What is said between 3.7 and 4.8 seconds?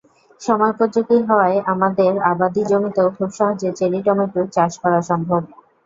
cherry টমেটোর চাষ